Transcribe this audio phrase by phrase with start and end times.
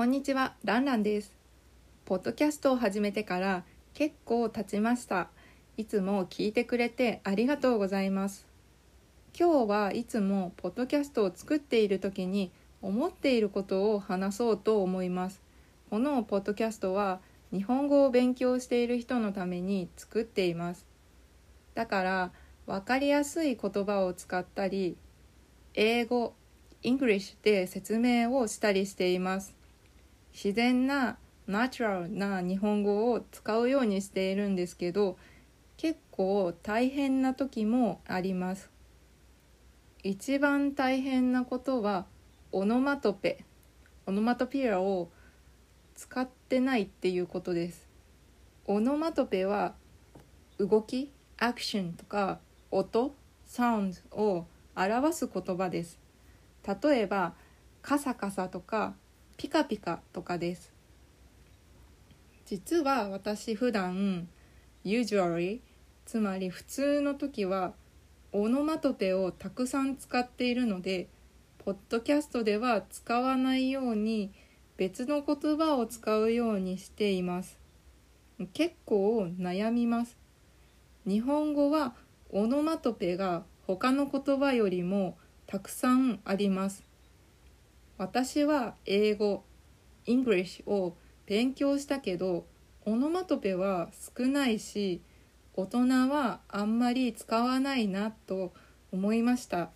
[0.00, 1.36] こんにちは、ランランです。
[2.06, 5.28] ポッドキャストを始めてから結構経ちました。
[5.76, 8.46] いつも聞いてくれてありがとうございます。
[9.38, 12.50] 今日はいつもポッドキャストを作っている時に
[12.80, 15.42] 思っていることを話そうと思います。
[15.90, 17.20] このポッドキャストは
[17.52, 20.86] 日本語を勉強している人のために作っています。
[21.74, 22.32] だから
[22.66, 24.96] 分かりやすい言葉を使ったり、
[25.74, 26.32] 英語、
[26.82, 29.59] English で説明をしたりしています。
[30.32, 35.16] 自然なナチュラルな日本語を使うようにしているんですけど
[35.76, 38.70] 結構大変な時もあります。
[40.02, 42.06] 一番大変なことは
[42.52, 43.44] オノマトペ。
[44.06, 45.10] オノマトピアを
[45.94, 47.88] 使ってないっていうことです。
[48.66, 49.74] オノマトペは
[50.58, 52.38] 動きアクションとか
[52.70, 53.14] 音
[53.46, 55.98] サウンドを表す言葉です。
[56.82, 57.34] 例えば
[57.82, 58.94] カサカサとか
[59.40, 60.70] ピカピカとかです。
[62.44, 64.28] 実は私普段
[64.84, 65.60] usually
[66.04, 67.72] つまり普通の時は
[68.32, 71.08] オノマトペをたくさん使っているので
[71.56, 74.30] ポッドキャストでは使わないように
[74.76, 77.58] 別の言葉を使うようにしています。
[78.52, 80.18] 結構悩みます。
[81.06, 81.94] 日本語は
[82.28, 85.16] オノマトペが他の言葉よりも
[85.46, 86.89] たくさんあります。
[88.00, 89.44] 私は英語
[90.06, 92.46] English を勉強したけど
[92.86, 95.02] オノマトペは少ないし
[95.52, 98.54] 大人はあんまり使わないなと
[98.90, 99.68] 思いました。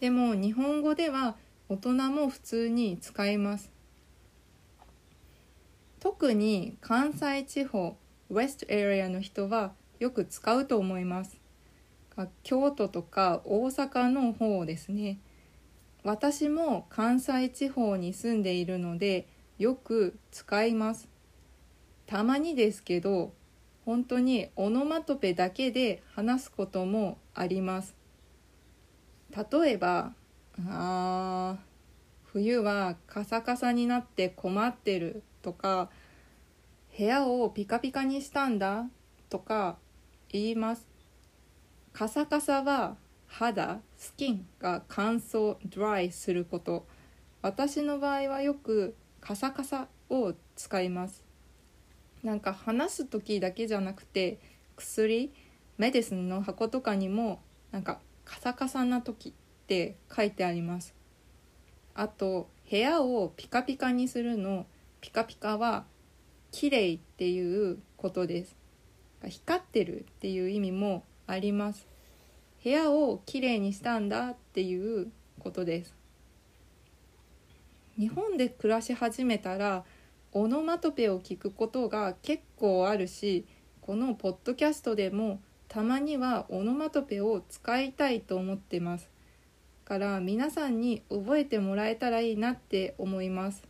[0.00, 1.36] でも日本語では
[1.68, 3.70] 大人も普通に使います。
[6.00, 7.98] 特に関西地方
[8.30, 11.36] ウェストエリアの人はよく使うと思います。
[12.42, 15.18] 京都とか大阪の方ですね。
[16.04, 19.26] 私も関西地方に住んでいるので
[19.58, 21.08] よく使います。
[22.06, 23.32] たまにですけど
[23.86, 27.96] 本当にオノマトペだけで話すこともあります。
[29.34, 30.12] 例えば
[30.68, 31.56] あ
[32.24, 35.88] 冬はカサカサになって困ってるとか
[36.96, 38.84] 部屋をピカピカにしたんだ
[39.30, 39.78] とか
[40.28, 40.86] 言います。
[41.94, 42.96] カサカサは
[43.36, 46.86] 肌スキンが乾燥ドライすること。
[47.42, 51.24] 私の場合はよくカサカサを使います。
[52.22, 54.38] なんか話す時だけじゃなくて
[54.76, 55.32] 薬
[55.78, 57.40] メディスンの箱とかにも
[57.72, 59.32] なんかカサカサな時っ
[59.66, 60.94] て書いてあります。
[61.96, 64.64] あと部屋をピカピカにするの
[65.00, 65.86] ピカピカは
[66.52, 68.54] 綺麗っていうことです。
[69.26, 71.93] 光ってるっていう意味もあります。
[72.64, 75.94] 部屋をきれいにしたんだっていうことです。
[77.98, 79.84] 日本で暮らし始めたら
[80.32, 83.44] オノマトペを聞くことが結構あるし
[83.82, 89.10] このポッドキャストでもたまにはオノマトペを使いたいと思ってます。
[89.84, 93.62] から皆さんに覚えてもらえたらいいなって思います。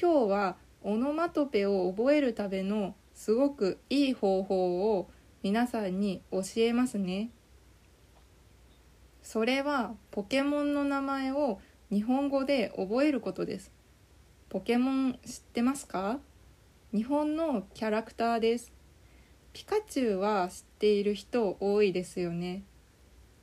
[0.00, 5.10] 今日はオノマトペを覚えるためのすごくいい方法を
[5.42, 7.30] 皆さんに教えますね。
[9.22, 11.60] それはポケモンの名前を
[11.90, 13.72] 日本語で覚えることです。
[14.48, 16.18] ポケモン知ってますか？
[16.92, 18.72] 日本のキャラクターです。
[19.52, 22.64] ピカチュウは知っている人多いですよね。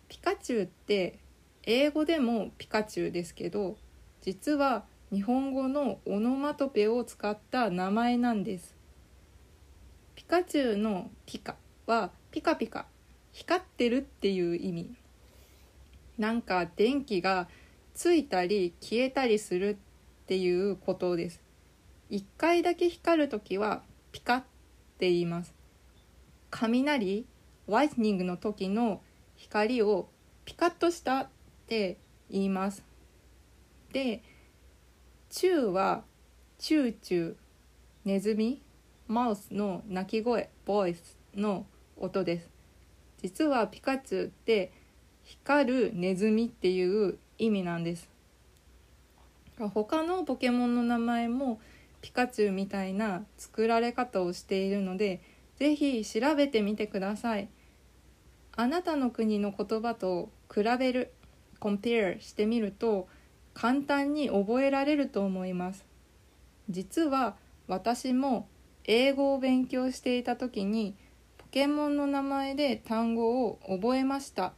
[0.07, 1.19] ピカチュウって
[1.63, 3.77] 英語でもピカチュウですけど、
[4.21, 8.75] 実は日本語のオノマトペを使った名前なんです。
[10.15, 11.55] ピカチュウのピカ
[11.87, 12.85] はピカピカ
[13.31, 14.95] 光ってるっていう意味
[16.19, 17.47] なんか電気が
[17.95, 19.77] ついたり消えたりする
[20.23, 21.41] っていうことです。
[22.09, 23.81] 一回だけ光るときは
[24.11, 24.43] ピカっ
[24.97, 25.55] て言います。
[26.51, 27.25] 雷
[27.67, 29.01] ワイトニングの時の
[29.37, 30.09] 光を
[30.43, 31.27] ピカッとしたっ
[31.67, 31.97] て
[32.29, 32.83] 言います。
[33.93, 34.21] で
[35.29, 36.03] チューは
[36.57, 37.35] チューチュー
[38.03, 38.61] ネズミ
[39.07, 41.65] マウスの鳴き声ボイスの
[41.95, 42.49] 音です。
[43.21, 44.73] 実はピカチュウって
[45.29, 48.09] 光るネズミっていう意味なんです。
[49.59, 51.59] 他のポケモンの名前も
[52.01, 55.21] ピカチュウみたいな作られ方をしているので
[55.57, 57.47] 是非調べてみてください。
[58.55, 61.11] あなたの国の言葉と比べる
[61.59, 63.07] compare してみると
[63.53, 65.85] 簡単に覚えられると思います。
[66.71, 67.35] 実は
[67.67, 68.47] 私も
[68.85, 70.95] 英語を勉強していた時に
[71.37, 74.53] ポケモンの名前で単語を覚えました。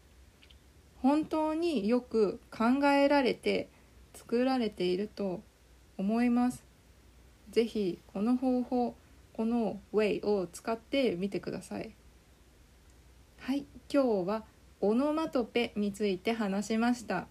[1.02, 3.70] 本当によく考えられて
[4.14, 5.42] 作られていると
[5.98, 6.64] 思います。
[7.50, 8.96] 是非この方法
[9.34, 11.96] この Way を使ってみてください。
[13.40, 14.44] はい今日は
[14.80, 17.28] オノマトペについて話しました。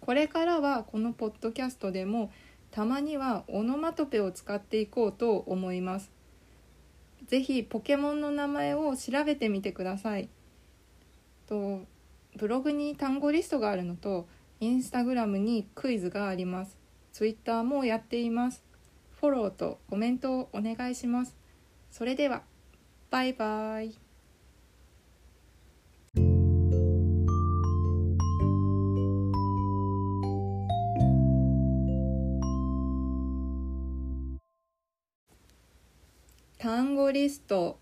[0.00, 2.32] これからはこのポッドキャストでも
[2.70, 6.10] たまにはオノマトペを使っていこうと思います。
[7.26, 10.30] ぜひポケモンの名前を調べてみてください。
[11.46, 11.82] と
[12.36, 14.28] ブログに単語リストがあるのと
[14.60, 16.78] インスタグラムにクイズがあります。
[17.12, 18.64] ツイッターもやっています。
[19.20, 21.36] フォローとコメントをお願いします。
[21.90, 22.42] それでは
[23.10, 23.98] バイバイ。
[36.58, 37.78] 単語リスト。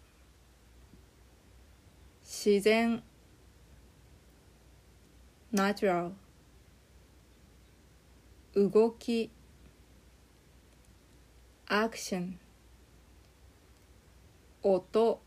[2.23, 3.03] 自然。
[5.57, 6.13] Natural
[8.55, 9.31] 動き
[11.67, 12.39] アクション
[14.63, 15.19] 音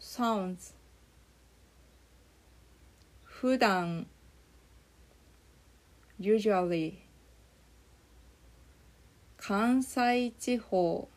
[0.00, 0.74] sounds
[3.22, 4.08] 普段
[6.18, 6.94] usually
[9.36, 11.08] 関西地方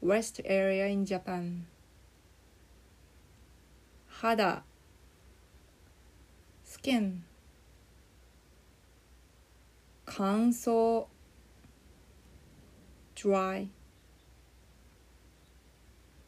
[0.00, 1.64] West area in Japan
[4.06, 4.62] 肌
[6.80, 7.22] skin
[10.06, 11.06] 乾燥
[13.14, 13.68] dry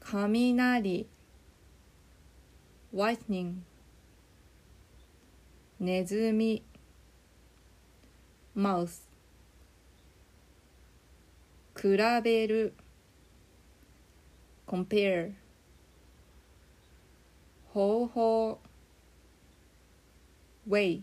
[0.01, 1.07] 雷
[2.93, 3.63] whitening
[5.81, 6.63] ネズミ
[8.55, 9.09] mouse
[11.75, 12.75] 比べる
[14.67, 15.33] compare
[17.73, 18.59] 方法
[20.67, 21.03] way